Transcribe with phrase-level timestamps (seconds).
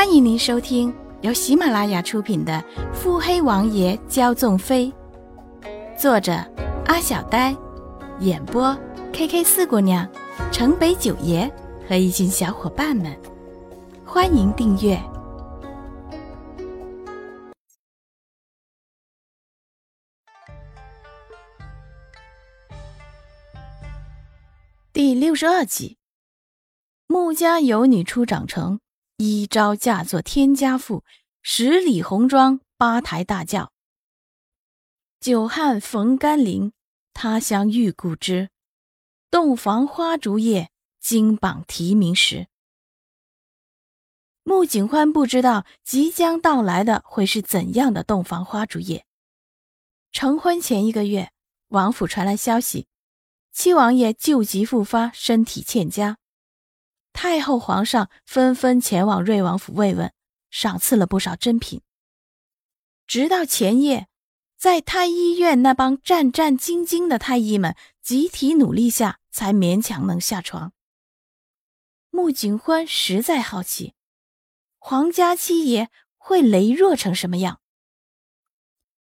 [0.00, 2.54] 欢迎您收听由喜马拉雅出品的
[2.94, 4.90] 《腹黑王爷骄纵妃》，
[5.94, 6.32] 作者
[6.86, 7.54] 阿小呆，
[8.20, 8.74] 演播
[9.12, 10.10] K K 四姑娘、
[10.50, 11.52] 城北九爷
[11.86, 13.14] 和一群小伙伴们。
[14.02, 14.98] 欢迎订阅
[24.94, 25.98] 第六十二集。
[27.06, 28.80] 穆家有女初长成。
[29.22, 31.04] 一朝嫁作天家妇，
[31.42, 33.70] 十里红妆八抬大轿。
[35.20, 36.72] 久旱逢甘霖，
[37.12, 38.48] 他乡遇故知。
[39.30, 42.46] 洞房花烛夜，金榜题名时。
[44.42, 49.04] 穆景欢不知道即将到来的会是怎样的洞房花烛夜。
[50.12, 51.30] 成婚前一个月，
[51.68, 52.86] 王府传来消息，
[53.52, 56.16] 七王爷旧疾复发，身体欠佳。
[57.22, 60.10] 太后、皇上纷纷前往瑞王府慰问，
[60.48, 61.82] 赏赐了不少珍品。
[63.06, 64.08] 直到前夜，
[64.56, 70.72] 在太医院那帮战战兢兢的太医们集体努力下，才勉强能下床。
[72.08, 73.92] 穆景欢实在好奇，
[74.78, 77.60] 皇家七爷会羸弱成什么样。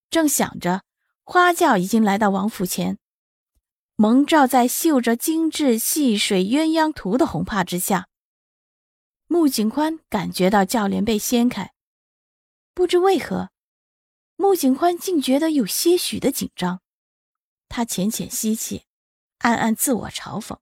[0.08, 0.84] 正想着，
[1.24, 2.96] 花轿已经来到王府前。
[3.96, 8.08] 蒙罩在绣着精致细水鸳鸯图的红帕之下，
[9.28, 11.72] 穆景宽感觉到轿帘被掀开，
[12.74, 13.50] 不知为何，
[14.34, 16.82] 穆景宽竟觉得有些许的紧张。
[17.68, 18.86] 他浅浅吸气，
[19.38, 20.58] 暗暗自我嘲讽：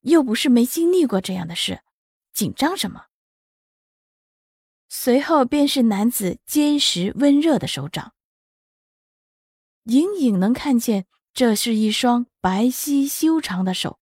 [0.00, 1.82] 又不是没经历过这样的事，
[2.34, 3.06] 紧张什么？
[4.90, 8.12] 随后便是男子坚实温热的手掌，
[9.84, 11.06] 隐隐能看见。
[11.38, 14.00] 这是一双白皙修长的手，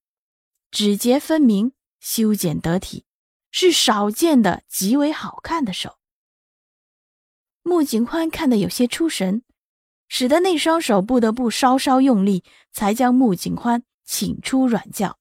[0.71, 3.05] 指节分明，修剪得体，
[3.51, 5.99] 是少见的极为好看的手。
[7.63, 9.43] 穆景宽看得有些出神，
[10.09, 12.43] 使得那双手不得不稍稍用力，
[12.73, 15.19] 才将穆景宽请出软轿。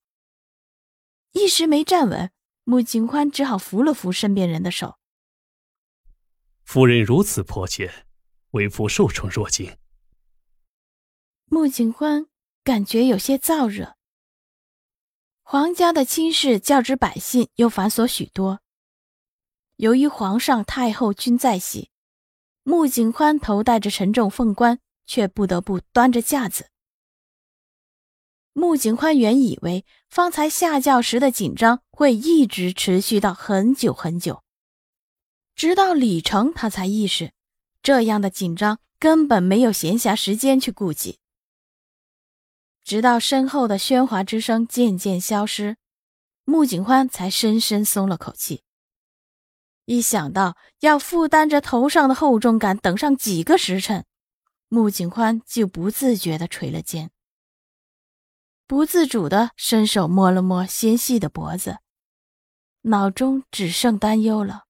[1.33, 2.31] 一时没站稳，
[2.63, 4.95] 穆景宽只好扶了扶身边人的手。
[6.63, 8.05] 夫人如此迫切，
[8.51, 9.77] 为夫受宠若惊。
[11.47, 12.25] 穆景欢
[12.63, 13.95] 感觉有些燥热。
[15.43, 18.61] 皇家的亲事较之百姓又繁琐许多。
[19.75, 21.91] 由于皇上、太后均在席，
[22.63, 26.71] 穆景欢头戴着沉重凤冠，却不得不端着架子。
[28.53, 34.41] 穆景欢原以为方才下轿时的紧张会一直持续到很久很久，
[35.55, 37.33] 直到礼成，他才意识，
[37.83, 41.19] 这样的紧张根本没有闲暇时间去顾及。
[42.85, 45.75] 直到身后的喧哗之声渐渐消失，
[46.43, 48.61] 穆景欢才深深松了口气。
[49.85, 54.05] 一想到要负担着头上的厚重感，等上几个时辰，
[54.69, 57.09] 穆景欢就不自觉地垂了肩，
[58.67, 61.79] 不自主地伸手摸了摸纤细的脖子，
[62.81, 64.65] 脑中只剩担忧了：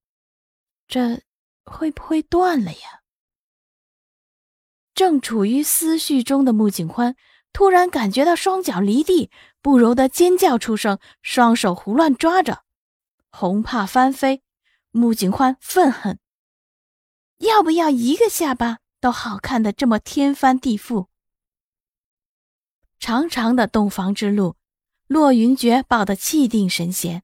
[0.88, 1.22] 这
[1.66, 3.02] 会不会断了呀？
[4.94, 7.18] 正处于思绪中的穆景欢。
[7.55, 12.66] 突然感觉到双脚离地，不由得尖叫出声，双手胡乱抓着，
[13.31, 14.43] 红帕翻飞。
[14.91, 16.19] 穆景欢愤恨：
[17.38, 21.07] 要不要一个下巴都好看的这么天翻地覆？
[22.99, 24.57] 长长的洞房之路，
[25.07, 27.23] 骆云珏抱得气定神闲，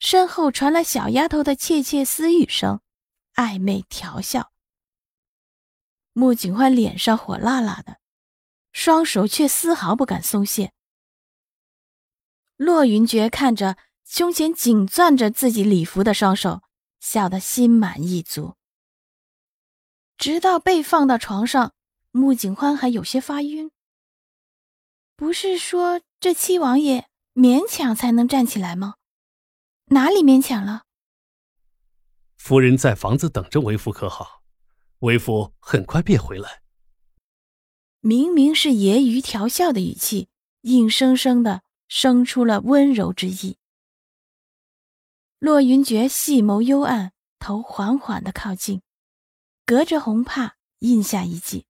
[0.00, 2.80] 身后传来小丫头的窃窃私语声，
[3.36, 4.50] 暧昧调笑。
[6.12, 7.98] 穆景欢脸上火辣辣的。
[8.74, 10.72] 双手却丝毫不敢松懈。
[12.56, 16.62] 骆云珏看着胸前紧攥着自己礼服的双手，
[17.00, 18.56] 笑得心满意足。
[20.18, 21.72] 直到被放到床上，
[22.10, 23.70] 穆景欢还有些发晕。
[25.16, 28.96] 不是说这七王爷勉强才能站起来吗？
[29.86, 30.82] 哪里勉强了？
[32.36, 34.42] 夫人在房子等着为夫可好？
[34.98, 36.63] 为夫很快便回来。
[38.06, 40.28] 明明是揶揄调笑的语气，
[40.60, 43.56] 硬生生的生出了温柔之意。
[45.38, 48.82] 骆云珏细眸幽暗，头缓缓的靠近，
[49.64, 51.64] 隔着红帕印下一记。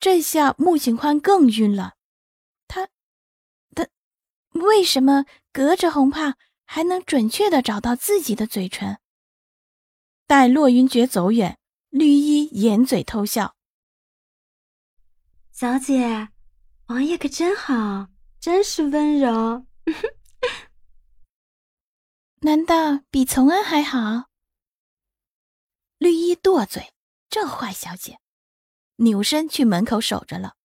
[0.00, 1.96] 这下穆景宽更晕了，
[2.66, 2.88] 他，
[3.74, 3.86] 他
[4.52, 8.98] 为什么隔着红帕还能准确的找到自己的嘴唇？
[10.26, 11.58] 待骆云珏走远，
[11.90, 13.54] 绿衣掩嘴偷笑。
[15.56, 16.30] 小姐，
[16.86, 18.08] 王爷可真好，
[18.40, 19.64] 真是温柔。
[22.42, 24.30] 难道比从安还好？
[25.98, 26.92] 绿衣剁嘴，
[27.30, 28.18] 这坏小姐，
[28.96, 30.56] 扭身去门口守着了。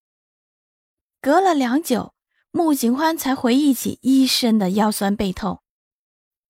[1.21, 2.15] 隔了良久，
[2.49, 5.61] 穆景欢才回忆起一身的腰酸背痛。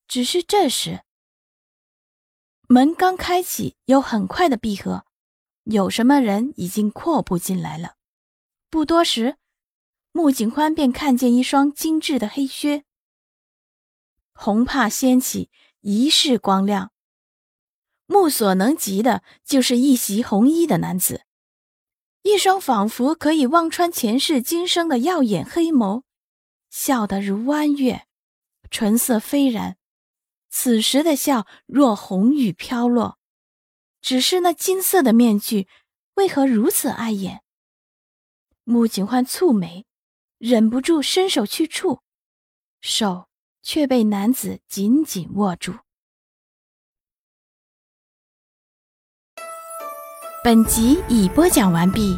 [0.07, 1.03] 只是这时，
[2.69, 5.05] 门刚开启，又很快的闭合，
[5.65, 7.97] 有什么人已经阔步进来了。
[8.69, 9.37] 不多时，
[10.11, 12.83] 穆景欢便看见一双精致的黑靴，
[14.31, 15.49] 红帕掀起，
[15.81, 16.91] 一世光亮。
[18.05, 21.25] 目所能及的就是一袭红衣的男子，
[22.21, 26.03] 一双仿佛可以望穿前世今生的耀眼黑眸，
[26.69, 28.05] 笑得如弯月，
[28.69, 29.77] 唇色飞然。
[30.51, 33.17] 此时的笑若红雨飘落，
[33.99, 35.67] 只是那金色的面具
[36.15, 37.41] 为何如此碍眼？
[38.69, 39.87] 穆景焕蹙眉，
[40.37, 42.01] 忍不住伸手去触，
[42.81, 43.27] 手
[43.63, 45.73] 却被男子紧紧握住。
[50.43, 52.15] 本集已播讲完毕。